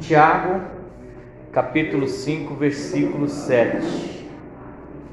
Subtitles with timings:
[0.00, 0.62] Tiago,
[1.52, 4.26] capítulo 5, versículo 7.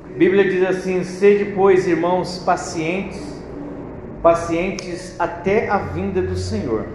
[0.05, 3.41] A Bíblia diz assim: Sede, pois, irmãos, pacientes,
[4.21, 6.85] pacientes até a vinda do Senhor.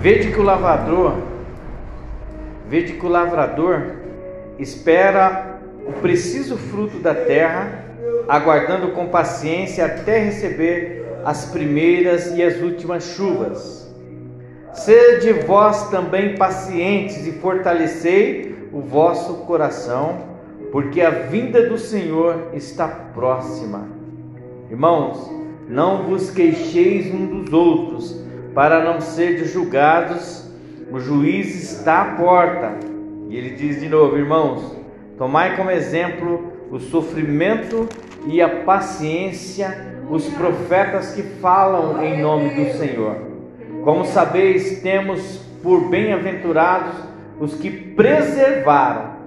[0.00, 1.14] Vede que o lavrador,
[2.68, 3.96] vede que o lavrador
[4.58, 7.84] espera o preciso fruto da terra,
[8.28, 13.87] aguardando com paciência até receber as primeiras e as últimas chuvas.
[14.78, 20.18] Sede vós também pacientes e fortalecei o vosso coração,
[20.70, 23.88] porque a vinda do Senhor está próxima.
[24.70, 25.30] Irmãos,
[25.68, 30.48] não vos queixeis um dos outros, para não serdes julgados,
[30.92, 32.78] o juiz está à porta.
[33.28, 34.76] E ele diz de novo, irmãos,
[35.18, 37.88] tomai como exemplo o sofrimento
[38.26, 43.27] e a paciência, os profetas que falam em nome do Senhor.
[43.84, 46.94] Como sabeis, temos por bem-aventurados
[47.40, 49.18] os que preservaram.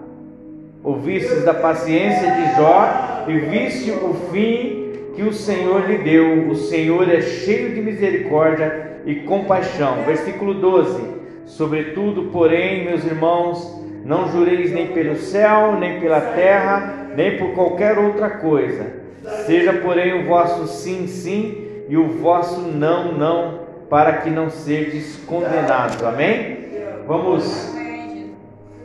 [0.83, 6.49] Ouvistes da paciência de Jó e viste o fim que o Senhor lhe deu.
[6.49, 10.03] O Senhor é cheio de misericórdia e compaixão.
[10.05, 11.01] Versículo 12.
[11.45, 17.97] Sobretudo, porém, meus irmãos, não jureis nem pelo céu, nem pela terra, nem por qualquer
[17.97, 18.87] outra coisa.
[19.45, 23.60] Seja, porém, o vosso sim, sim e o vosso não, não
[23.91, 26.07] para que não sejas condenado.
[26.07, 26.69] Amém?
[27.05, 27.75] Vamos,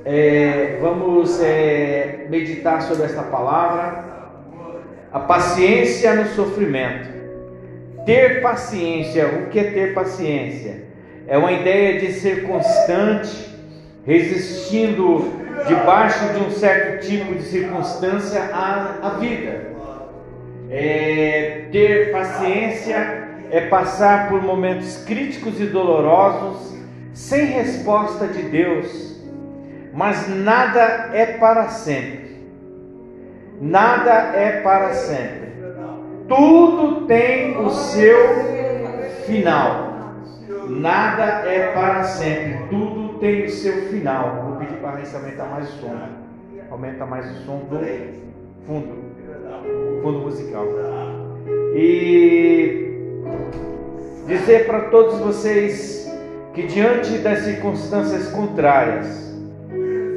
[0.05, 4.05] é, vamos é, meditar sobre esta palavra.
[5.13, 7.09] A paciência no sofrimento.
[8.05, 10.87] Ter paciência, o que é ter paciência?
[11.29, 13.55] É uma ideia de ser constante,
[14.05, 15.33] resistindo
[15.69, 19.69] debaixo de um certo tipo de circunstância à, à vida.
[20.69, 26.77] É, ter paciência é passar por momentos críticos e dolorosos
[27.13, 29.21] sem resposta de Deus,
[29.93, 32.27] mas nada é para sempre.
[33.61, 35.47] Nada é para sempre.
[36.29, 38.17] Tudo tem o seu
[39.25, 39.95] final.
[40.69, 42.69] Nada é para sempre.
[42.69, 44.43] Tudo tem o seu final.
[44.45, 45.97] Vou pedir para a aumentar mais o som.
[46.71, 47.79] Aumenta mais o som do
[48.67, 49.07] fundo.
[50.03, 50.67] Fundo musical.
[51.75, 52.86] E
[54.27, 56.11] dizer para todos vocês
[56.53, 59.27] que diante das circunstâncias contrárias,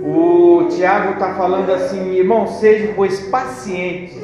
[0.03, 4.17] o Tiago está falando assim, irmão, sejam pois pacientes.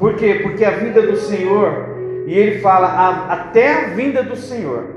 [0.00, 0.40] Por quê?
[0.42, 1.88] Porque a vinda do Senhor,
[2.26, 4.94] e ele fala a, até a vinda do Senhor.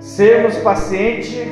[0.00, 1.46] Sermos pacientes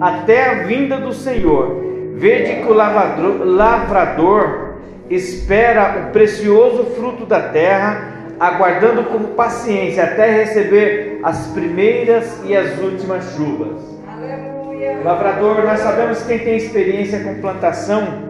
[0.00, 1.84] até a vinda do Senhor.
[2.14, 4.76] Vede que o lavrador, lavrador
[5.10, 12.78] espera o precioso fruto da terra aguardando com paciência até receber as primeiras e as
[12.78, 13.82] últimas chuvas.
[14.06, 15.00] Aleluia.
[15.02, 18.26] Lavrador, nós sabemos quem tem experiência com plantação,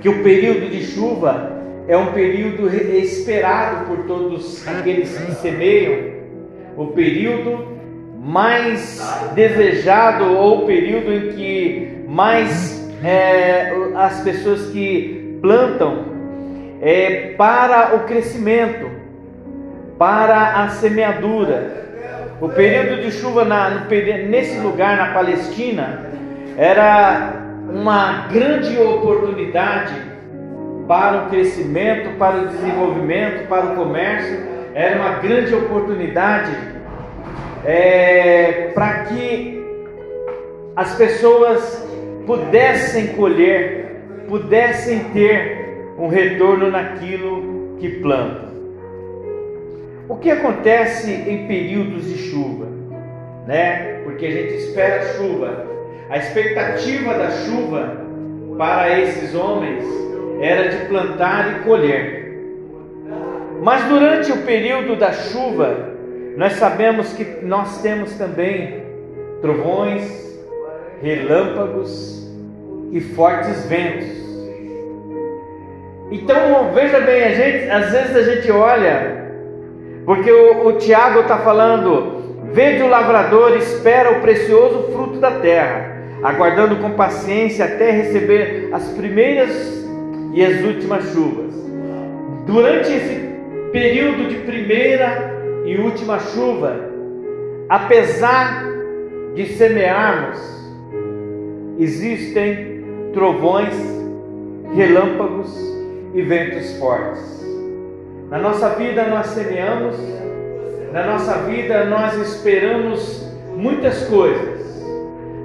[0.00, 1.52] que o período de chuva
[1.86, 6.20] é um período esperado por todos aqueles que semeiam,
[6.76, 7.68] o período
[8.22, 9.00] mais
[9.34, 16.19] desejado ou o período em que mais é, as pessoas que plantam
[16.80, 18.90] é, para o crescimento,
[19.98, 21.80] para a semeadura.
[22.40, 23.88] O período de chuva na, no,
[24.28, 26.06] nesse lugar, na Palestina,
[26.56, 27.34] era
[27.68, 29.94] uma grande oportunidade
[30.88, 34.40] para o crescimento, para o desenvolvimento, para o comércio,
[34.74, 36.50] era uma grande oportunidade
[37.64, 39.62] é, para que
[40.74, 41.86] as pessoas
[42.26, 45.59] pudessem colher, pudessem ter
[46.00, 48.48] um retorno naquilo que planta.
[50.08, 52.66] O que acontece em períodos de chuva?
[53.46, 54.00] Né?
[54.02, 55.66] Porque a gente espera chuva.
[56.08, 58.00] A expectativa da chuva
[58.56, 59.84] para esses homens
[60.40, 62.34] era de plantar e colher.
[63.62, 65.90] Mas durante o período da chuva,
[66.34, 68.84] nós sabemos que nós temos também
[69.42, 70.40] trovões,
[71.02, 72.26] relâmpagos
[72.90, 74.29] e fortes ventos.
[76.10, 79.30] Então veja bem, a gente, às vezes a gente olha,
[80.04, 86.02] porque o, o Tiago está falando, vede o lavrador, espera o precioso fruto da terra,
[86.24, 89.86] aguardando com paciência até receber as primeiras
[90.34, 91.54] e as últimas chuvas.
[92.44, 93.30] Durante esse
[93.70, 95.32] período de primeira
[95.64, 96.74] e última chuva,
[97.68, 98.64] apesar
[99.36, 100.40] de semearmos,
[101.78, 103.74] existem trovões,
[104.74, 105.79] relâmpagos
[106.14, 107.40] e ventos fortes.
[108.30, 109.96] Na nossa vida nós semeamos,
[110.92, 114.60] na nossa vida nós esperamos muitas coisas.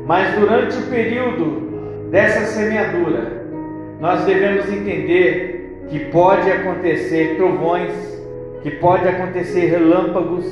[0.05, 3.43] Mas durante o período dessa semeadura,
[3.99, 7.91] nós devemos entender que pode acontecer trovões,
[8.61, 10.45] que pode acontecer relâmpagos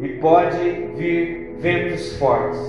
[0.00, 2.60] e pode vir ventos fortes.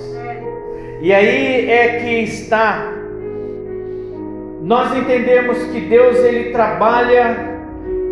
[1.00, 2.92] E aí é que está
[4.66, 7.56] nós entendemos que Deus ele trabalha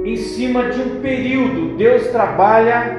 [0.04, 1.76] em cima de um período.
[1.76, 2.96] Deus trabalha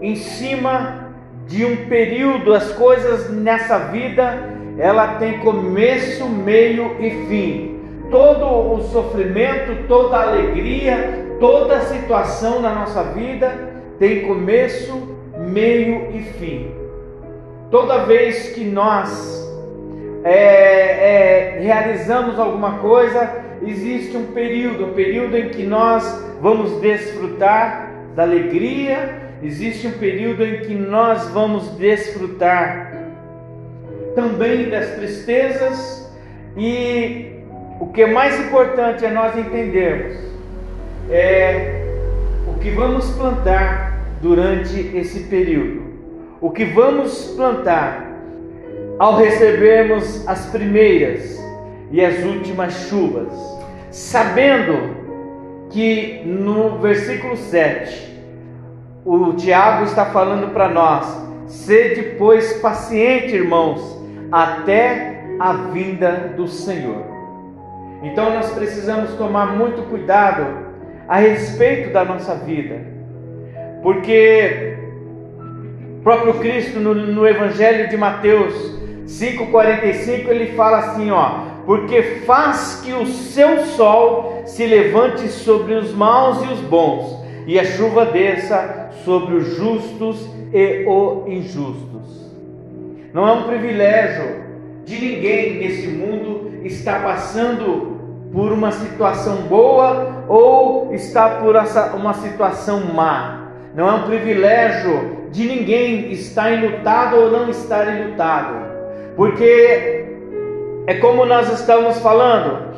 [0.00, 1.10] em cima
[1.48, 2.54] de um período.
[2.54, 4.38] As coisas nessa vida,
[4.78, 7.80] ela tem começo, meio e fim.
[8.08, 13.52] Todo o sofrimento, toda a alegria, toda a situação na nossa vida
[13.98, 16.70] tem começo, meio e fim.
[17.68, 19.45] Toda vez que nós
[20.28, 27.92] é, é, realizamos alguma coisa, existe um período, um período em que nós vamos desfrutar
[28.16, 32.92] da alegria, existe um período em que nós vamos desfrutar
[34.16, 36.12] também das tristezas
[36.56, 37.42] e
[37.78, 40.16] o que é mais importante é nós entendermos
[41.08, 41.84] é
[42.48, 45.84] o que vamos plantar durante esse período.
[46.40, 48.05] O que vamos plantar
[48.98, 51.38] ao recebermos as primeiras
[51.90, 53.32] e as últimas chuvas,
[53.90, 54.96] sabendo
[55.70, 58.06] que no versículo 7,
[59.04, 61.06] o Tiago está falando para nós:
[61.46, 64.00] sede, pois, paciente, irmãos,
[64.32, 67.04] até a vinda do Senhor.
[68.02, 70.66] Então nós precisamos tomar muito cuidado
[71.08, 72.80] a respeito da nossa vida,
[73.82, 74.76] porque
[76.02, 78.76] próprio Cristo no, no Evangelho de Mateus
[79.06, 85.92] 5,45 ele fala assim: ó, porque faz que o seu sol se levante sobre os
[85.92, 92.32] maus e os bons, e a chuva desça sobre os justos e os injustos.
[93.12, 94.44] Não é um privilégio
[94.84, 97.96] de ninguém nesse mundo estar passando
[98.32, 101.54] por uma situação boa ou estar por
[101.94, 103.48] uma situação má.
[103.74, 108.75] Não é um privilégio de ninguém estar enlutado ou não estar enlutado.
[109.16, 110.04] Porque
[110.86, 112.76] é como nós estamos falando,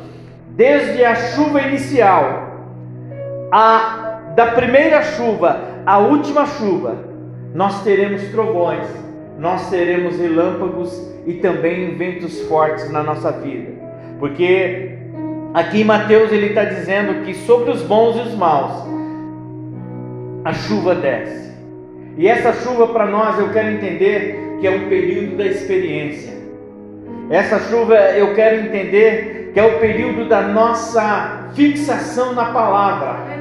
[0.51, 2.49] desde a chuva inicial,
[3.51, 6.95] a, da primeira chuva à última chuva,
[7.53, 8.87] nós teremos trovões,
[9.37, 13.73] nós teremos relâmpagos e também ventos fortes na nossa vida.
[14.19, 14.97] Porque
[15.53, 18.87] aqui em Mateus ele está dizendo que sobre os bons e os maus
[20.45, 21.49] a chuva desce.
[22.17, 26.33] E essa chuva para nós eu quero entender que é um período da experiência.
[27.29, 33.39] Essa chuva eu quero entender que é o período da nossa fixação na palavra.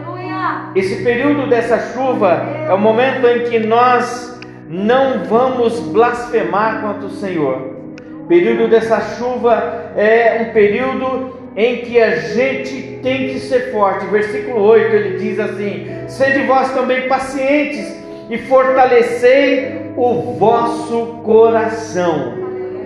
[0.75, 4.38] Esse período dessa chuva é o momento em que nós
[4.69, 7.79] não vamos blasfemar contra o Senhor.
[8.23, 14.06] O período dessa chuva é um período em que a gente tem que ser forte.
[14.06, 17.97] Versículo 8 ele diz assim: Sede vós também pacientes
[18.31, 22.35] e fortalecei o vosso coração.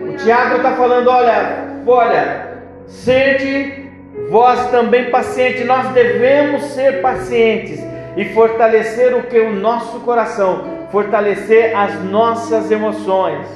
[0.09, 2.47] O Tiago está falando: olha, olha,
[2.87, 3.91] sede
[4.31, 7.81] vós também pacientes, nós devemos ser pacientes
[8.17, 9.39] e fortalecer o que?
[9.39, 13.47] O nosso coração, fortalecer as nossas emoções.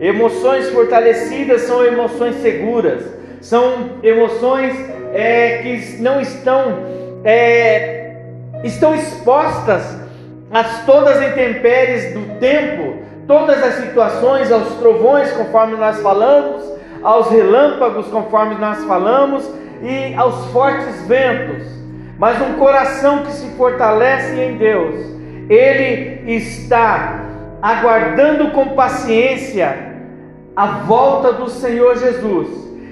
[0.00, 3.02] Emoções fortalecidas são emoções seguras,
[3.40, 4.74] são emoções
[5.12, 6.78] é, que não estão,
[7.24, 8.14] é,
[8.64, 10.00] estão expostas
[10.50, 12.99] as todas as intempéries do tempo,
[13.30, 16.64] todas as situações, aos trovões, conforme nós falamos,
[17.00, 19.48] aos relâmpagos, conforme nós falamos,
[19.80, 21.64] e aos fortes ventos.
[22.18, 24.96] Mas um coração que se fortalece em Deus,
[25.48, 27.24] ele está
[27.62, 29.78] aguardando com paciência
[30.56, 32.48] a volta do Senhor Jesus.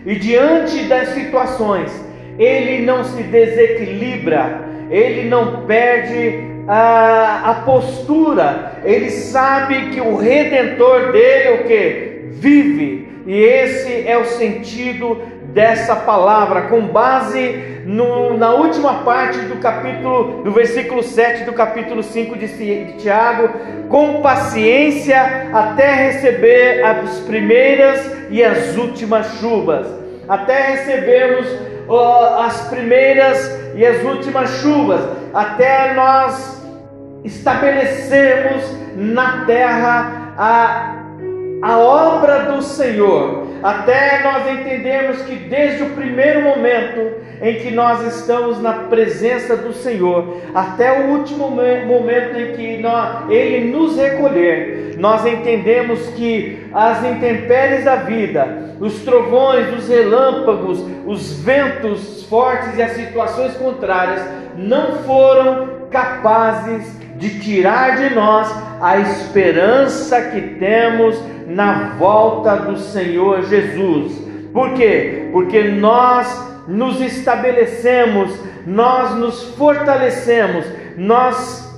[0.07, 1.91] E diante das situações,
[2.39, 11.13] ele não se desequilibra, ele não perde a, a postura, ele sabe que o redentor
[11.13, 12.29] dele o que?
[12.33, 13.09] Vive.
[13.27, 15.21] E esse é o sentido
[15.53, 22.03] dessa palavra, com base no, na última parte do capítulo, do versículo 7 do capítulo
[22.03, 23.49] 5 de, de Tiago,
[23.89, 29.87] com paciência até receber as primeiras e as últimas chuvas,
[30.29, 31.49] até recebermos
[31.89, 35.01] uh, as primeiras e as últimas chuvas,
[35.33, 36.58] até nós
[37.25, 38.63] estabelecemos
[38.97, 41.05] na terra a,
[41.63, 48.15] a obra do Senhor, até nós entendemos que desde o primeiro momento em que nós
[48.15, 54.95] estamos na presença do Senhor, até o último momento em que nós, Ele nos recolher,
[54.99, 62.83] nós entendemos que as intempéries da vida, os trovões, os relâmpagos, os ventos fortes e
[62.83, 64.23] as situações contrárias
[64.57, 68.49] não foram capazes de tirar de nós
[68.81, 74.13] a esperança que temos na volta do Senhor Jesus.
[74.53, 75.29] Por quê?
[75.33, 80.65] Porque nós nos estabelecemos, nós nos fortalecemos,
[80.97, 81.77] nós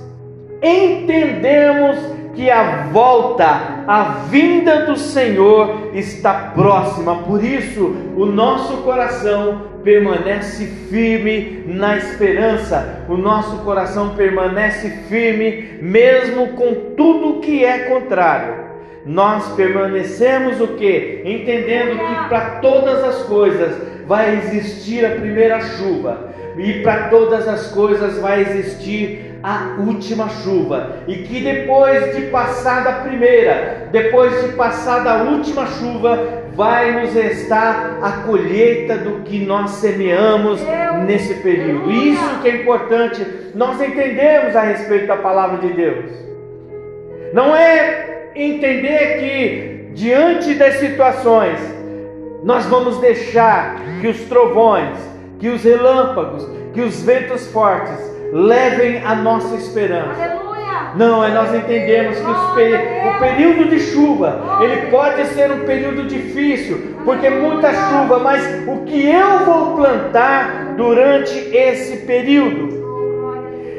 [0.61, 1.97] entendemos
[2.33, 7.23] que a volta, a vinda do Senhor está próxima.
[7.23, 13.05] Por isso, o nosso coração permanece firme na esperança.
[13.09, 18.71] O nosso coração permanece firme mesmo com tudo que é contrário.
[19.05, 21.23] Nós permanecemos o que?
[21.25, 23.75] Entendendo que para todas as coisas
[24.07, 30.97] vai existir a primeira chuva e para todas as coisas vai existir a última chuva,
[31.07, 37.13] e que depois de passada a primeira, depois de passada a última chuva, vai nos
[37.13, 40.61] restar a colheita do que nós semeamos
[41.07, 41.91] nesse período.
[41.91, 46.11] Isso que é importante nós entendemos a respeito da palavra de Deus.
[47.33, 51.59] Não é entender que diante das situações
[52.43, 54.97] nós vamos deixar que os trovões,
[55.41, 57.99] que os relâmpagos, que os ventos fortes
[58.31, 60.23] levem a nossa esperança.
[60.23, 60.91] Aleluia.
[60.95, 66.95] Não, é nós entendemos que o período de chuva, ele pode ser um período difícil,
[67.03, 72.79] porque muita chuva, mas o que eu vou plantar durante esse período?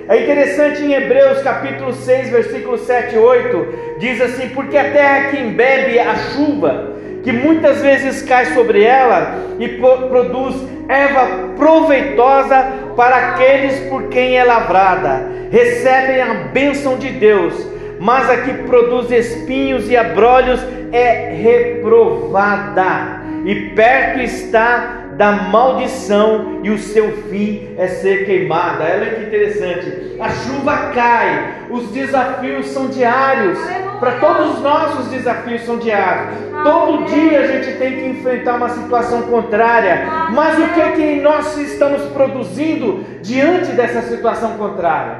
[0.08, 3.66] É interessante em Hebreus capítulo 6, versículo 7 e 8,
[4.00, 6.92] diz assim: Porque a terra que embebe a chuva,
[7.22, 10.56] que muitas vezes cai sobre ela e produz
[10.92, 17.54] erva proveitosa para aqueles por quem é lavrada, recebem a bênção de Deus,
[17.98, 20.60] mas a que produz espinhos e abrolhos
[20.92, 28.84] é reprovada, e perto está da maldição e o seu fim é ser queimada.
[28.84, 30.16] Olha que interessante.
[30.18, 33.58] A chuva cai, os desafios são diários.
[34.02, 34.58] Para todos
[34.98, 36.34] os desafios são diários.
[36.64, 40.08] Todo dia a gente tem que enfrentar uma situação contrária.
[40.32, 45.18] Mas o que é que nós estamos produzindo diante dessa situação contrária?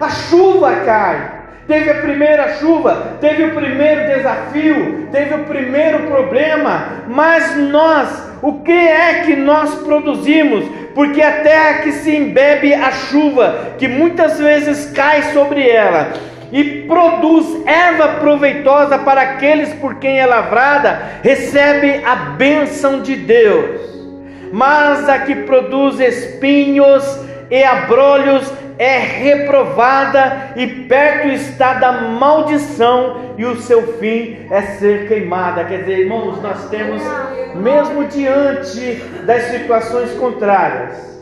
[0.00, 1.30] A chuva cai.
[1.68, 8.60] Teve a primeira chuva, teve o primeiro desafio, teve o primeiro problema, mas nós, o
[8.60, 10.64] que é que nós produzimos?
[10.94, 16.12] Porque a terra que se embebe a chuva, que muitas vezes cai sobre ela,
[16.52, 23.80] e produz erva proveitosa para aqueles por quem é lavrada, recebe a bênção de Deus.
[24.52, 27.04] Mas a que produz espinhos
[27.50, 35.08] e abrolhos é reprovada e perto está da maldição e o seu fim é ser
[35.08, 35.64] queimada.
[35.64, 37.02] Quer dizer, irmãos, nós temos,
[37.54, 41.16] mesmo diante das situações contrárias,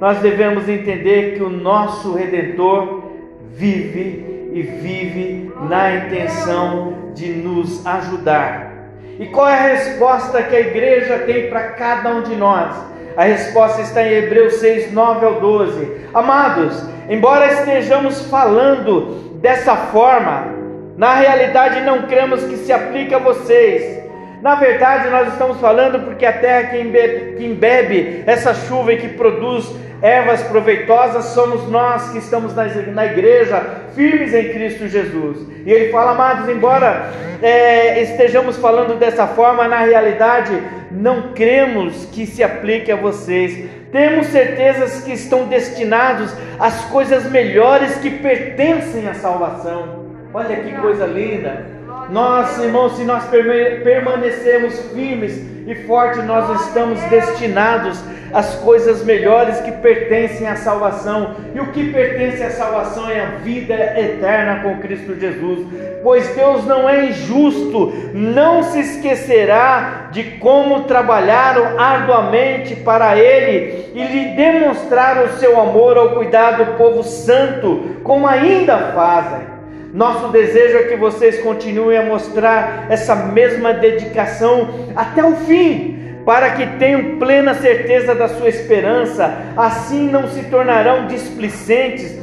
[0.00, 3.12] nós devemos entender que o nosso Redentor
[3.52, 8.72] vive e vive na intenção de nos ajudar.
[9.18, 12.74] E qual é a resposta que a igreja tem para cada um de nós?
[13.16, 15.90] A resposta está em Hebreus 6, 9 ao 12.
[16.12, 20.54] Amados, embora estejamos falando dessa forma,
[20.96, 23.97] na realidade não cremos que se aplique a vocês.
[24.42, 29.68] Na verdade, nós estamos falando porque a terra que embebe, essa chuva e que produz
[30.00, 33.60] ervas proveitosas somos nós que estamos na igreja,
[33.94, 35.38] firmes em Cristo Jesus.
[35.66, 37.10] E ele fala, amados, embora
[37.42, 40.52] é, estejamos falando dessa forma, na realidade
[40.90, 43.68] não cremos que se aplique a vocês.
[43.90, 50.06] Temos certezas que estão destinados às coisas melhores que pertencem à salvação.
[50.32, 51.77] Olha que coisa linda!
[52.10, 58.02] Nós, irmãos, se nós permanecermos firmes e fortes, nós estamos destinados
[58.32, 61.34] às coisas melhores que pertencem à salvação.
[61.54, 65.66] E o que pertence à salvação é a vida eterna com Cristo Jesus.
[66.02, 74.04] Pois Deus não é injusto, não se esquecerá de como trabalharam arduamente para Ele e
[74.04, 79.57] lhe demonstraram o seu amor ao cuidar do povo santo, como ainda fazem.
[79.92, 86.50] Nosso desejo é que vocês continuem a mostrar essa mesma dedicação até o fim, para
[86.50, 92.18] que tenham plena certeza da sua esperança, assim não se tornarão displicentes,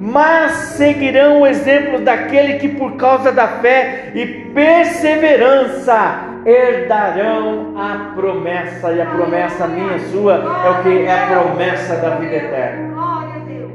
[0.00, 8.92] mas seguirão o exemplo daquele que, por causa da fé e perseverança herdarão a promessa,
[8.92, 11.02] e a promessa minha, sua, é o que?
[11.02, 12.96] É a promessa da vida eterna.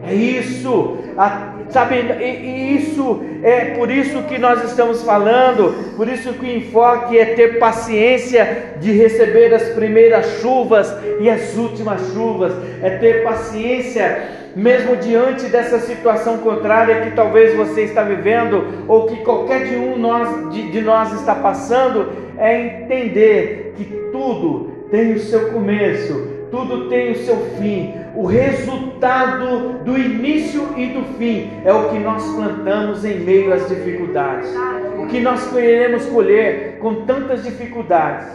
[0.05, 6.07] É isso, a, sabe, e, e isso é por isso que nós estamos falando, por
[6.07, 12.01] isso que o enfoque é ter paciência de receber as primeiras chuvas e as últimas
[12.13, 19.07] chuvas, é ter paciência mesmo diante dessa situação contrária que talvez você está vivendo, ou
[19.07, 25.13] que qualquer de um nós, de, de nós está passando, é entender que tudo tem
[25.13, 27.93] o seu começo, tudo tem o seu fim.
[28.15, 33.67] O resultado do início e do fim é o que nós plantamos em meio às
[33.67, 34.49] dificuldades.
[34.99, 38.27] O que nós queremos colher com tantas dificuldades.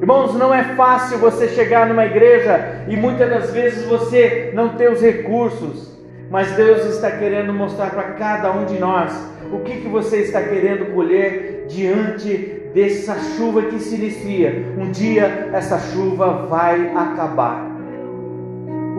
[0.00, 4.92] Irmãos, não é fácil você chegar numa igreja e muitas das vezes você não ter
[4.92, 5.98] os recursos,
[6.30, 9.12] mas Deus está querendo mostrar para cada um de nós
[9.52, 14.66] o que, que você está querendo colher diante dessa chuva que se inicia.
[14.78, 17.67] Um dia essa chuva vai acabar.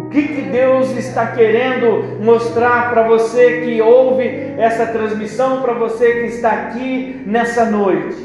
[0.09, 4.25] O que, que Deus está querendo mostrar para você que ouve
[4.57, 8.17] essa transmissão, para você que está aqui nessa noite?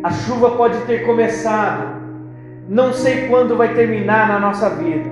[0.00, 1.88] A chuva pode ter começado,
[2.68, 5.10] não sei quando vai terminar na nossa vida,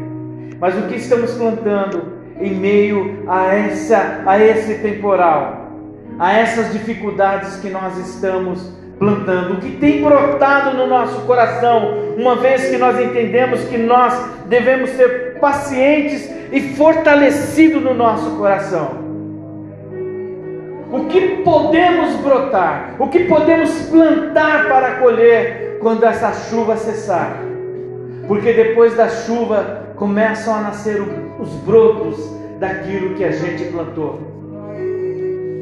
[0.61, 2.05] mas o que estamos plantando
[2.39, 5.73] em meio a essa a esse temporal,
[6.21, 12.37] a essas dificuldades que nós estamos plantando, o que tem brotado no nosso coração, uma
[12.37, 14.15] vez que nós entendemos que nós
[14.47, 19.07] devemos ser pacientes e fortalecidos no nosso coração
[20.91, 27.39] o que podemos brotar, o que podemos plantar para colher quando essa chuva cessar.
[28.27, 31.01] Porque depois da chuva começam a nascer
[31.39, 32.19] os brotos
[32.59, 34.21] daquilo que a gente plantou.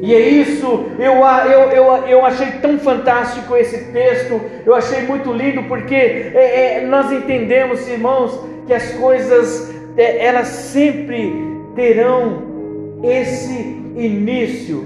[0.05, 5.33] E é isso, eu, eu, eu, eu achei tão fantástico esse texto, eu achei muito
[5.33, 11.33] lindo, porque é, é, nós entendemos, irmãos, que as coisas, é, elas sempre
[11.73, 12.43] terão
[13.01, 14.85] esse início,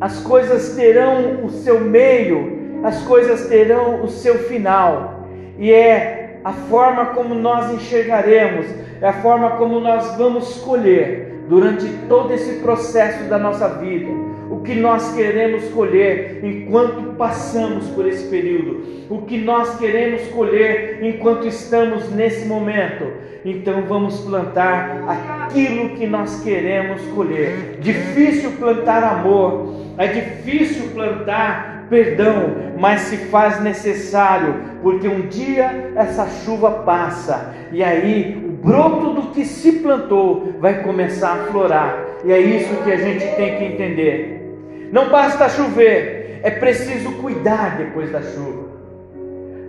[0.00, 5.26] as coisas terão o seu meio, as coisas terão o seu final,
[5.58, 8.66] e é a forma como nós enxergaremos,
[9.02, 14.10] é a forma como nós vamos escolher durante todo esse processo da nossa vida,
[14.50, 20.98] o que nós queremos colher enquanto passamos por esse período, o que nós queremos colher
[21.02, 23.04] enquanto estamos nesse momento.
[23.44, 27.78] Então vamos plantar aquilo que nós queremos colher.
[27.80, 36.26] Difícil plantar amor, é difícil plantar perdão, mas se faz necessário, porque um dia essa
[36.44, 42.04] chuva passa e aí broto do que se plantou vai começar a florar.
[42.24, 44.88] E é isso que a gente tem que entender.
[44.90, 48.64] Não basta chover, é preciso cuidar depois da chuva.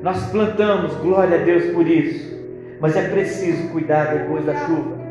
[0.01, 2.39] Nós plantamos, glória a Deus por isso,
[2.79, 5.03] mas é preciso cuidar depois da chuva.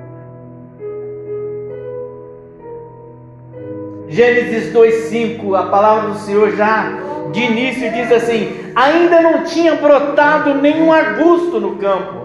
[4.08, 6.92] Gênesis 2:5, a palavra do Senhor já
[7.32, 12.23] de início diz assim: ainda não tinha brotado nenhum arbusto no campo,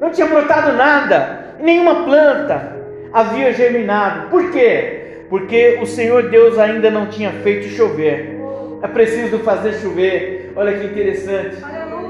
[0.00, 2.76] não tinha brotado nada, nenhuma planta
[3.12, 4.30] havia germinado.
[4.30, 5.24] Por quê?
[5.28, 8.40] Porque o Senhor Deus ainda não tinha feito chover.
[8.82, 10.52] É preciso fazer chover.
[10.56, 11.56] Olha que interessante.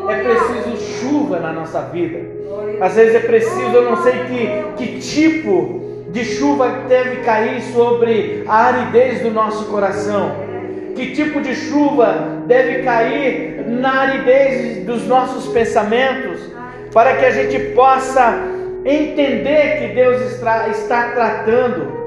[0.08, 2.18] É preciso chuva na nossa vida.
[2.80, 8.44] Às vezes é preciso, eu não sei que, que tipo de chuva deve cair sobre
[8.46, 10.32] a aridez do nosso coração?
[10.94, 16.40] Que tipo de chuva deve cair na aridez dos nossos pensamentos?
[16.92, 18.38] Para que a gente possa
[18.84, 22.00] entender que Deus está, está tratando.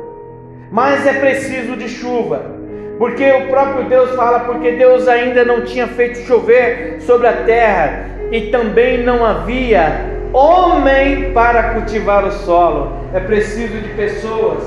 [0.72, 2.54] Mas é preciso de chuva.
[2.98, 8.10] Porque o próprio Deus fala, porque Deus ainda não tinha feito chover sobre a terra
[8.32, 12.94] e também não havia homem para cultivar o solo.
[13.14, 14.64] É preciso de pessoas,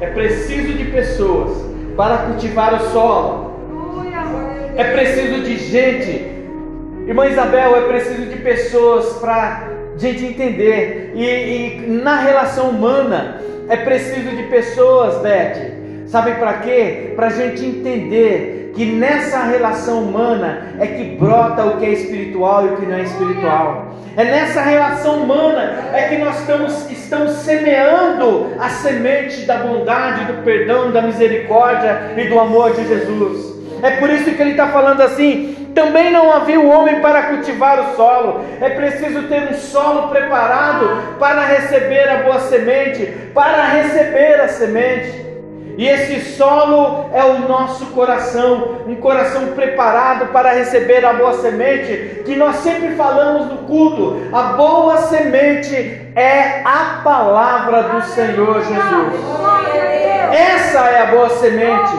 [0.00, 1.50] é preciso de pessoas
[1.96, 3.50] para cultivar o solo.
[4.76, 6.39] É preciso de gente.
[7.10, 9.68] Irmã Isabel, é preciso de pessoas para
[9.98, 11.10] gente entender.
[11.16, 16.06] E, e na relação humana, é preciso de pessoas, Beth.
[16.06, 17.12] Sabe para quê?
[17.16, 22.68] Para gente entender que nessa relação humana é que brota o que é espiritual e
[22.68, 23.96] o que não é espiritual.
[24.16, 30.44] É nessa relação humana é que nós estamos, estamos semeando a semente da bondade, do
[30.44, 33.50] perdão, da misericórdia e do amor de Jesus.
[33.82, 37.80] É por isso que ele está falando assim: também não havia o homem para cultivar
[37.80, 38.44] o solo.
[38.60, 45.30] É preciso ter um solo preparado para receber a boa semente, para receber a semente.
[45.76, 52.22] E esse solo é o nosso coração, um coração preparado para receber a boa semente,
[52.26, 54.20] que nós sempre falamos no culto.
[54.30, 55.74] A boa semente
[56.14, 59.40] é a palavra do Senhor Jesus.
[60.32, 61.92] Essa é a boa semente.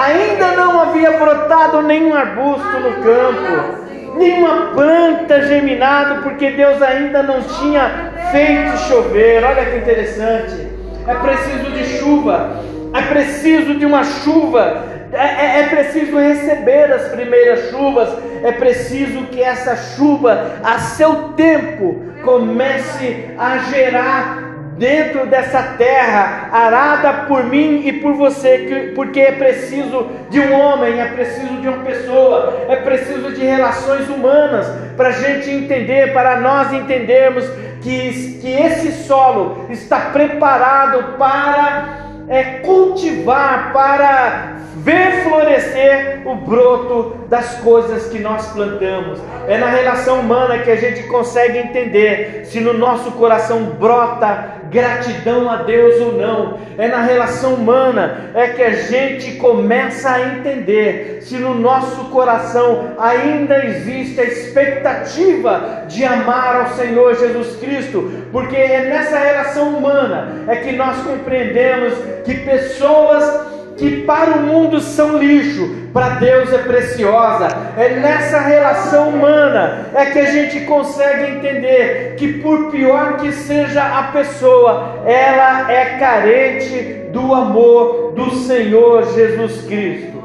[0.00, 3.80] Ainda não havia brotado nenhum arbusto no campo
[4.16, 9.44] nenhuma planta germinado, porque Deus ainda não tinha feito chover.
[9.44, 10.68] Olha que interessante.
[11.06, 12.60] É preciso de chuva,
[12.94, 18.08] é preciso de uma chuva, é, é, é, preciso receber as primeiras chuvas,
[18.44, 24.49] é preciso que essa chuva, a seu tempo, comece a gerar
[24.80, 30.98] dentro dessa terra arada por mim e por você, porque é preciso de um homem,
[30.98, 34.66] é preciso de uma pessoa, é preciso de relações humanas
[34.96, 37.44] para a gente entender, para nós entendermos
[37.82, 47.56] que, que esse solo está preparado para é, cultivar, para ver florescer o broto das
[47.56, 49.18] coisas que nós plantamos.
[49.46, 55.50] É na relação humana que a gente consegue entender se no nosso coração brota gratidão
[55.50, 56.58] a Deus ou não.
[56.78, 62.94] É na relação humana é que a gente começa a entender se no nosso coração
[62.98, 70.44] ainda existe a expectativa de amar ao Senhor Jesus Cristo, porque é nessa relação humana
[70.46, 71.92] é que nós compreendemos
[72.24, 77.48] que pessoas que para o mundo são lixo, para Deus é preciosa.
[77.78, 83.82] É nessa relação humana é que a gente consegue entender que por pior que seja
[83.82, 90.20] a pessoa, ela é carente do amor do Senhor Jesus Cristo.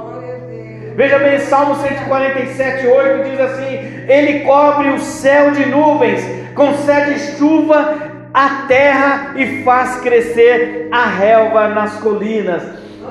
[0.95, 6.21] Veja bem, Salmo 147, 8 diz assim: Ele cobre o céu de nuvens,
[6.53, 12.61] concede chuva à terra e faz crescer a relva nas colinas.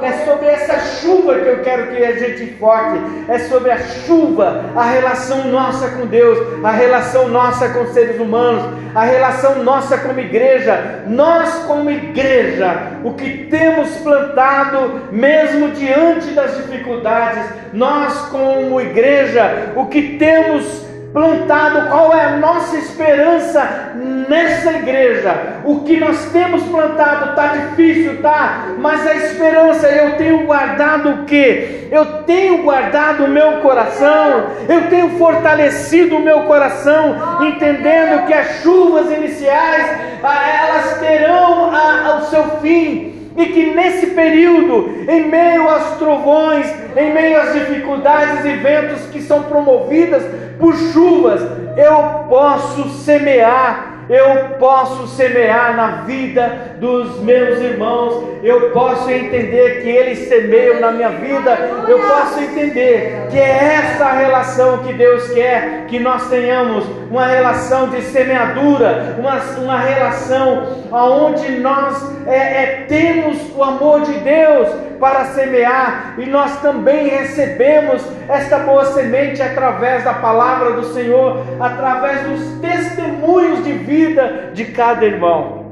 [0.03, 2.99] É sobre essa chuva que eu quero que a gente foque.
[3.29, 8.65] É sobre a chuva, a relação nossa com Deus, a relação nossa com seres humanos,
[8.95, 11.05] a relação nossa como igreja.
[11.07, 19.87] Nós, como igreja, o que temos plantado, mesmo diante das dificuldades, nós, como igreja, o
[19.87, 20.85] que temos
[21.15, 23.94] plantado, qual é a nossa esperança
[24.29, 25.61] nessa igreja.
[25.65, 28.75] O que nós temos plantado está difícil, tá?
[28.79, 31.89] Mas a esperança, eu tenho guardado o que?
[31.91, 38.63] Eu tenho guardado o meu coração, eu tenho fortalecido o meu coração, entendendo que as
[38.63, 39.87] chuvas iniciais,
[40.23, 41.71] ah, elas terão
[42.19, 48.45] o seu fim e que nesse período, em meio aos trovões, em meio às dificuldades
[48.45, 50.23] e ventos que são promovidas
[50.59, 51.41] por chuvas,
[51.77, 59.89] eu posso semear eu posso semear na vida dos meus irmãos, eu posso entender que
[59.89, 65.87] eles semeiam na minha vida, eu posso entender que é essa relação que Deus quer
[65.89, 73.39] que nós tenhamos, uma relação de semeadura, uma, uma relação onde nós é, é, temos
[73.57, 74.69] o amor de Deus
[75.05, 82.23] para semear e nós também recebemos esta boa semente através da palavra do Senhor, através
[82.23, 85.63] dos testemunhos de vida de cada irmão.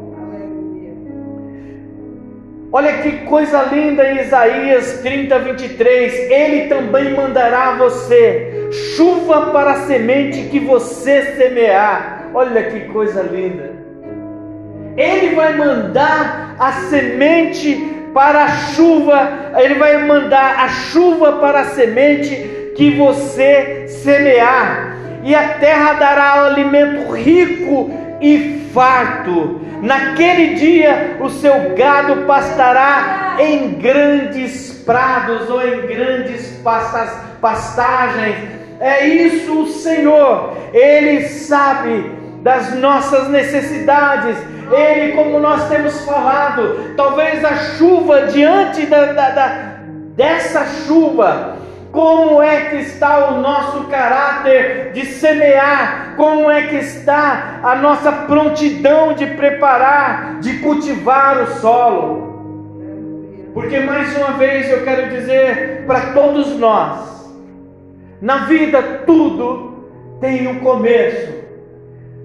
[2.71, 6.31] Olha que coisa linda em Isaías 30, 23.
[6.31, 12.29] Ele também mandará a você chuva para a semente que você semear.
[12.35, 13.73] Olha que coisa linda.
[14.95, 21.64] Ele vai mandar a semente para a chuva, ele vai mandar a chuva para a
[21.66, 29.61] semente que você semear, e a terra dará alimento rico e farto.
[29.83, 36.61] Naquele dia o seu gado pastará em grandes prados ou em grandes
[37.40, 38.37] pastagens.
[38.81, 44.37] É isso o Senhor, Ele sabe das nossas necessidades,
[44.70, 49.48] ele, como nós temos falado, talvez a chuva diante da, da, da,
[50.16, 51.57] dessa chuva,
[51.92, 58.11] como é que está o nosso caráter de semear, como é que está a nossa
[58.11, 62.33] prontidão de preparar, de cultivar o solo.
[63.52, 67.31] Porque mais uma vez eu quero dizer para todos nós,
[68.22, 69.87] na vida tudo
[70.18, 71.41] tem um começo,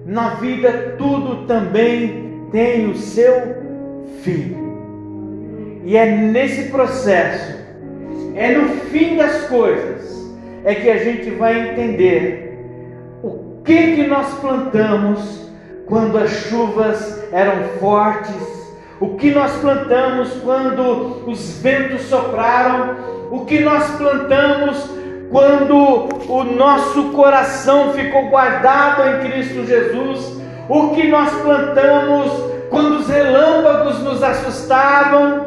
[0.08, 3.58] na vida tudo também tem o seu
[4.22, 4.56] fim.
[5.84, 7.54] E é nesse processo,
[8.34, 12.58] é no fim das coisas, é que a gente vai entender
[13.22, 15.46] o que que nós plantamos
[15.84, 18.34] quando as chuvas eram fortes,
[18.98, 22.96] o que nós plantamos quando os ventos sopraram,
[23.30, 24.97] o que nós plantamos
[25.30, 32.32] quando o nosso coração ficou guardado em Cristo Jesus, o que nós plantamos
[32.70, 35.46] quando os relâmpagos nos assustavam,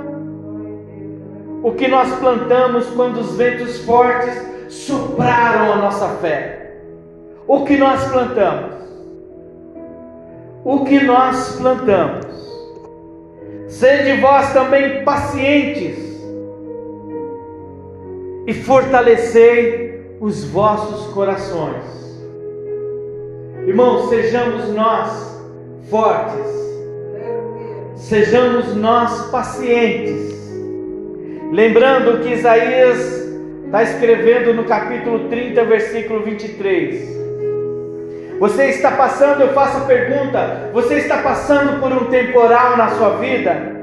[1.64, 6.76] o que nós plantamos quando os ventos fortes sopraram a nossa fé,
[7.48, 8.76] o que nós plantamos,
[10.64, 12.32] o que nós plantamos.
[13.68, 16.01] Sede vós também pacientes
[18.52, 21.86] e fortalecei os vossos corações.
[23.66, 25.42] Irmãos, sejamos nós
[25.90, 26.48] fortes,
[27.96, 30.36] sejamos nós pacientes.
[31.54, 33.00] Lembrando que Isaías
[33.66, 37.22] está escrevendo no capítulo 30, versículo 23.
[38.38, 43.12] Você está passando, eu faço a pergunta: você está passando por um temporal na sua
[43.12, 43.80] vida?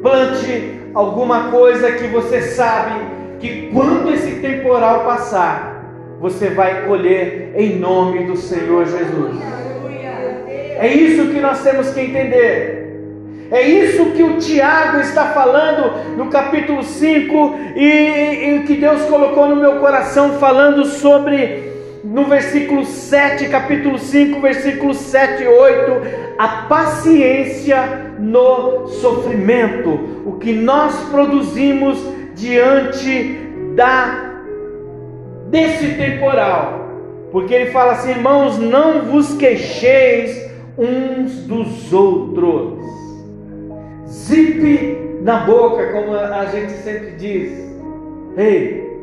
[0.00, 2.94] Plante alguma coisa que você sabe
[3.38, 5.84] que quando esse temporal passar,
[6.20, 9.36] você vai colher em nome do Senhor Jesus.
[10.78, 12.80] É isso que nós temos que entender.
[13.50, 19.48] É isso que o Tiago está falando no capítulo 5 e, e que Deus colocou
[19.48, 21.68] no meu coração, falando sobre
[22.04, 29.90] no versículo 7, capítulo 5, versículo 7 e 8, a paciência no sofrimento,
[30.24, 31.98] o que nós produzimos
[32.34, 33.38] diante
[33.74, 34.38] da
[35.50, 36.88] desse temporal.
[37.30, 42.80] Porque ele fala assim, irmãos, não vos queixeis uns dos outros.
[44.06, 47.52] Zipe na boca, como a gente sempre diz.
[48.38, 48.98] Ei,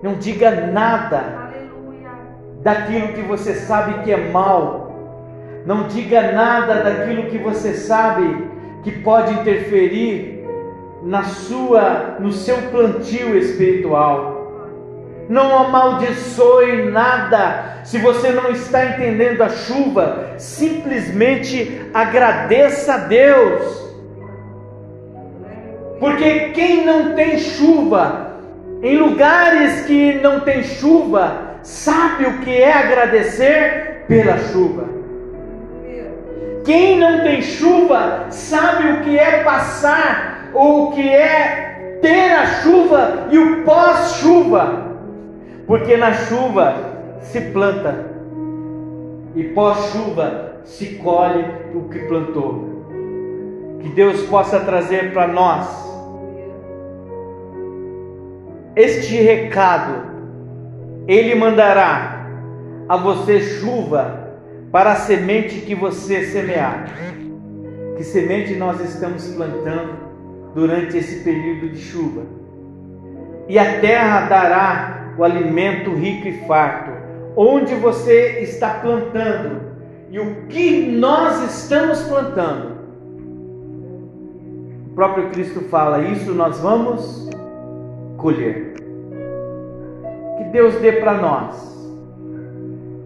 [0.00, 1.50] não diga nada
[2.62, 4.83] daquilo que você sabe que é mal.
[5.66, 8.48] Não diga nada daquilo que você sabe
[8.82, 10.44] que pode interferir
[11.02, 14.34] na sua, no seu plantio espiritual.
[15.28, 17.80] Não amaldiçoe nada.
[17.82, 23.84] Se você não está entendendo a chuva, simplesmente agradeça a Deus.
[25.98, 28.38] Porque quem não tem chuva,
[28.82, 34.93] em lugares que não tem chuva, sabe o que é agradecer pela chuva.
[36.64, 42.46] Quem não tem chuva sabe o que é passar, ou o que é ter a
[42.46, 44.96] chuva e o pós-chuva.
[45.66, 46.74] Porque na chuva
[47.20, 48.06] se planta
[49.34, 52.84] e pós-chuva se colhe o que plantou.
[53.80, 55.84] Que Deus possa trazer para nós
[58.76, 60.14] este recado
[61.06, 62.26] ele mandará
[62.88, 64.23] a você chuva
[64.74, 66.86] para a semente que você semear.
[67.96, 69.92] Que semente nós estamos plantando
[70.52, 72.22] durante esse período de chuva?
[73.48, 76.90] E a terra dará o alimento rico e farto.
[77.36, 79.60] Onde você está plantando
[80.10, 82.74] e o que nós estamos plantando.
[84.90, 87.30] O próprio Cristo fala: Isso nós vamos
[88.16, 88.74] colher
[90.36, 91.94] que Deus dê para nós,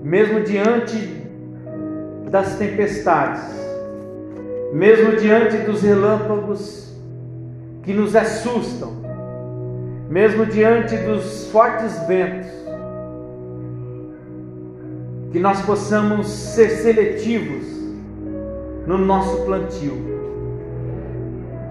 [0.02, 1.18] mesmo diante
[2.30, 3.42] das tempestades,
[4.72, 6.94] mesmo diante dos relâmpagos
[7.82, 8.92] que nos assustam,
[10.08, 12.48] mesmo diante dos fortes ventos,
[15.32, 17.66] que nós possamos ser seletivos
[18.86, 19.96] no nosso plantio,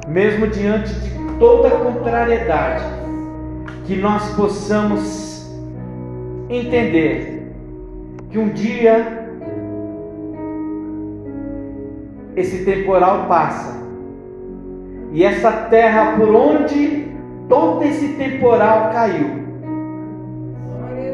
[0.07, 2.83] mesmo diante de toda contrariedade,
[3.85, 5.49] que nós possamos
[6.49, 7.51] entender
[8.29, 9.16] que um dia
[12.37, 13.75] esse temporal passa
[15.11, 17.11] e essa terra por onde
[17.49, 19.47] todo esse temporal caiu,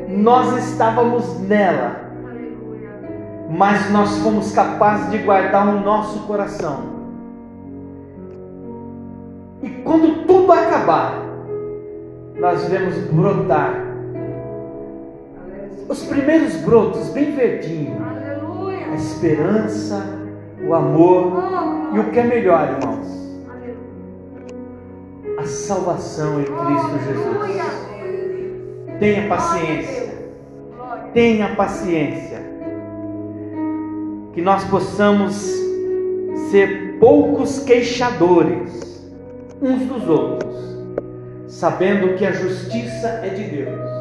[0.10, 2.12] nós estávamos nela,
[3.50, 6.92] mas nós fomos capazes de guardar o nosso coração.
[9.62, 11.24] E quando tudo acabar,
[12.38, 13.94] nós vemos brotar
[15.88, 17.98] os primeiros brotos, bem verdinho.
[18.92, 20.23] A esperança,
[20.67, 21.43] o amor
[21.93, 23.08] e o que é melhor, irmãos?
[25.38, 27.62] A salvação em Cristo Jesus.
[28.99, 30.13] Tenha paciência.
[31.13, 32.43] Tenha paciência.
[34.34, 35.34] Que nós possamos
[36.49, 39.04] ser poucos queixadores
[39.62, 40.56] uns dos outros,
[41.47, 43.93] sabendo que a justiça é de Deus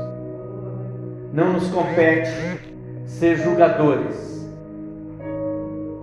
[1.33, 2.31] não nos compete
[3.07, 4.32] ser julgadores.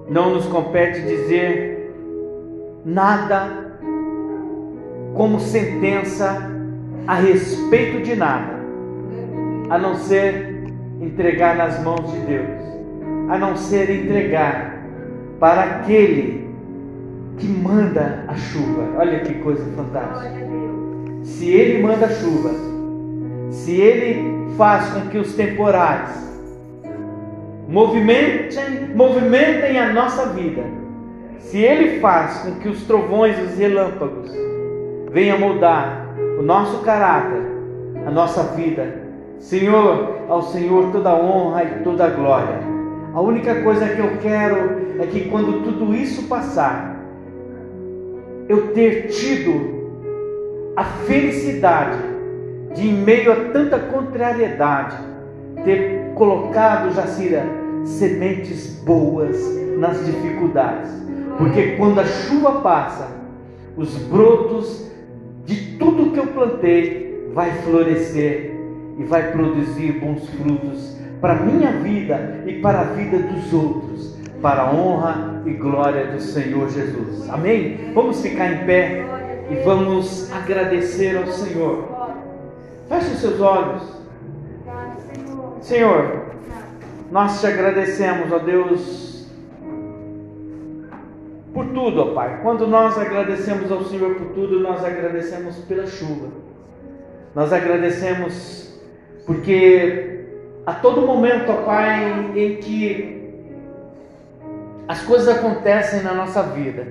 [0.09, 1.93] Não nos compete dizer
[2.83, 3.77] nada
[5.13, 6.51] como sentença
[7.05, 8.59] a respeito de nada,
[9.69, 10.63] a não ser
[11.01, 12.59] entregar nas mãos de Deus,
[13.29, 14.83] a não ser entregar
[15.39, 16.49] para aquele
[17.37, 18.97] que manda a chuva.
[18.97, 20.47] Olha que coisa fantástica.
[21.23, 22.51] Se ele manda a chuva,
[23.51, 26.28] se ele faz com que os temporais
[27.69, 30.63] movimentem, movimentem a nossa vida,
[31.37, 34.31] se ele faz com que os trovões e os relâmpagos
[35.11, 37.43] venham moldar o nosso caráter,
[38.07, 39.03] a nossa vida,
[39.37, 42.59] Senhor, ao Senhor toda honra e toda glória.
[43.13, 46.99] A única coisa que eu quero é que quando tudo isso passar,
[48.47, 51.99] eu ter tido a felicidade
[52.73, 54.97] de, em meio a tanta contrariedade,
[55.63, 57.45] ter colocado, Jacira,
[57.85, 59.37] sementes boas
[59.77, 60.91] nas dificuldades.
[61.37, 63.07] Porque quando a chuva passa,
[63.77, 64.89] os brotos
[65.45, 68.55] de tudo que eu plantei vai florescer
[68.97, 74.17] e vai produzir bons frutos para a minha vida e para a vida dos outros,
[74.41, 77.29] para a honra e glória do Senhor Jesus.
[77.29, 77.91] Amém?
[77.93, 79.05] Vamos ficar em pé
[79.49, 81.87] e vamos agradecer ao Senhor.
[82.87, 83.98] Feche os seus olhos.
[85.61, 86.25] Senhor,
[87.11, 89.27] nós te agradecemos, ó Deus,
[91.53, 92.39] por tudo, ó Pai.
[92.41, 96.27] Quando nós agradecemos ao Senhor por tudo, nós agradecemos pela chuva.
[97.35, 98.79] Nós agradecemos
[99.25, 100.25] porque
[100.65, 103.19] a todo momento, ó Pai, em que
[104.87, 106.87] as coisas acontecem na nossa vida,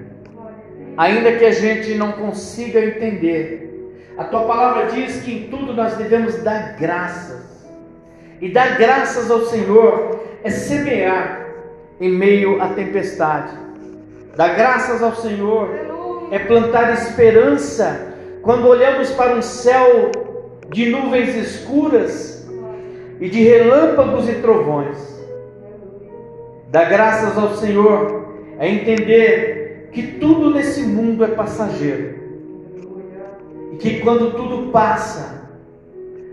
[0.97, 3.69] ainda que a gente não consiga entender,
[4.17, 7.48] a tua palavra diz que em tudo nós devemos dar graças.
[8.41, 11.47] E dar graças ao Senhor é semear
[12.01, 13.53] em meio à tempestade.
[14.37, 15.69] Dar graças ao Senhor
[16.31, 20.13] é plantar esperança quando olhamos para um céu
[20.71, 22.49] de nuvens escuras
[23.21, 24.97] e de relâmpagos e trovões.
[26.71, 32.19] Dar graças ao Senhor é entender que tudo nesse mundo é passageiro.
[33.73, 35.38] E que quando tudo passa,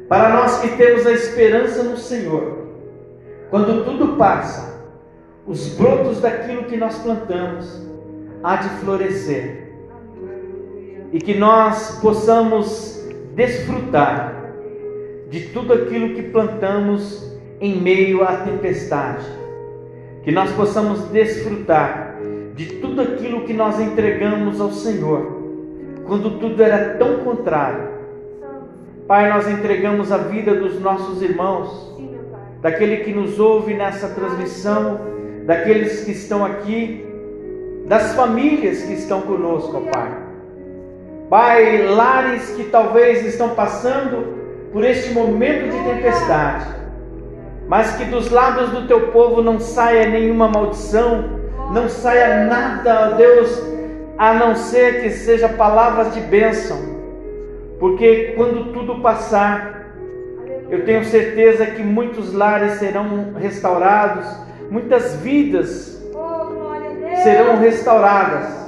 [0.08, 2.66] para nós que temos a esperança no Senhor,
[3.50, 4.76] quando tudo passa,
[5.48, 7.82] os brotos daquilo que nós plantamos
[8.44, 9.74] há de florescer.
[11.12, 14.54] E que nós possamos desfrutar
[15.30, 19.26] de tudo aquilo que plantamos em meio à tempestade.
[20.24, 22.18] Que nós possamos desfrutar
[22.56, 25.42] de tudo aquilo que nós entregamos ao Senhor,
[26.06, 27.95] quando tudo era tão contrário.
[29.08, 31.96] Pai, nós entregamos a vida dos nossos irmãos,
[32.60, 35.00] daquele que nos ouve nessa transmissão,
[35.46, 37.06] daqueles que estão aqui,
[37.86, 40.12] das famílias que estão conosco, Pai.
[41.30, 44.26] Pai, lares que talvez estão passando
[44.74, 46.66] por este momento de tempestade,
[47.68, 51.26] mas que dos lábios do teu povo não saia nenhuma maldição,
[51.72, 53.62] não saia nada, Deus,
[54.18, 56.95] a não ser que seja palavras de bênção,
[57.80, 59.86] porque quando tudo passar,
[60.70, 64.26] eu tenho certeza que muitos lares serão restaurados,
[64.70, 66.04] muitas vidas
[67.24, 68.66] serão restauradas.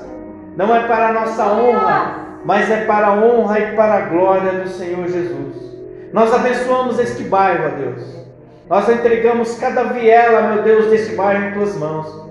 [0.55, 4.51] Não é para a nossa honra, mas é para a honra e para a glória
[4.53, 5.55] do Senhor Jesus.
[6.13, 8.17] Nós abençoamos este bairro, ó Deus.
[8.69, 12.27] Nós entregamos cada viela, meu Deus, deste bairro em tuas mãos.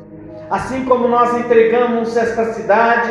[0.51, 3.11] Assim como nós entregamos esta cidade,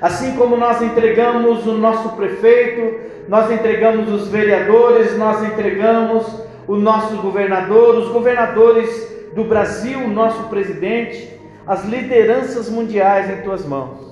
[0.00, 6.26] assim como nós entregamos o nosso prefeito, nós entregamos os vereadores, nós entregamos
[6.66, 13.66] o nosso governador, os governadores do Brasil, o nosso presidente, as lideranças mundiais em tuas
[13.66, 14.04] mãos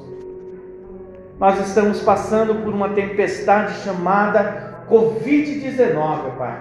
[1.43, 6.57] nós estamos passando por uma tempestade chamada Covid-19, Pai.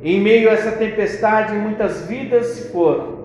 [0.00, 3.24] Em meio a essa tempestade, muitas vidas se foram.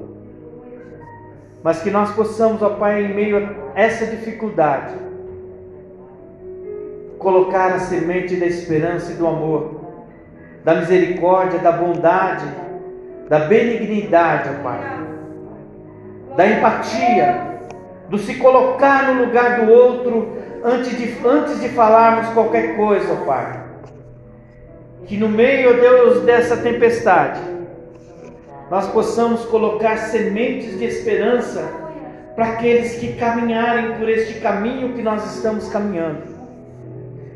[1.62, 4.94] Mas que nós possamos, ó Pai, em meio a essa dificuldade,
[7.18, 9.82] colocar a semente da esperança e do amor,
[10.64, 12.46] da misericórdia, da bondade,
[13.28, 14.82] da benignidade, ó Pai,
[16.36, 17.50] da empatia,
[18.10, 23.26] do se colocar no lugar do outro antes de, antes de falarmos qualquer coisa, ó
[23.26, 23.64] Pai.
[25.06, 27.40] Que no meio, ó Deus, dessa tempestade,
[28.70, 31.89] nós possamos colocar sementes de esperança
[32.40, 36.24] para aqueles que caminharem por este caminho que nós estamos caminhando.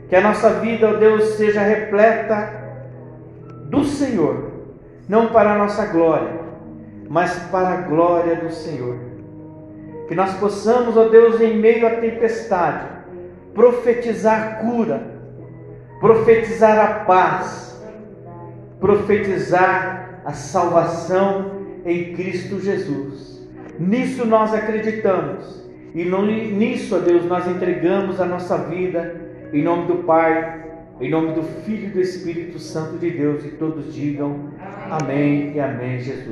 [0.07, 2.53] Que a nossa vida, ó Deus, seja repleta
[3.69, 4.49] do Senhor,
[5.09, 6.39] não para a nossa glória,
[7.09, 8.97] mas para a glória do Senhor
[10.07, 12.87] Que nós possamos, ó Deus, em meio à tempestade,
[13.53, 15.01] profetizar cura,
[15.99, 17.77] profetizar a paz,
[18.79, 21.51] profetizar a salvação
[21.85, 23.32] em Cristo Jesus.
[23.87, 25.63] Nisso nós acreditamos
[25.93, 29.21] e nisso, ó Deus, nós entregamos a nossa vida
[29.51, 30.63] em nome do Pai,
[30.99, 34.51] em nome do Filho e do Espírito Santo de Deus e todos digam
[34.89, 36.21] amém e amém, Jesus.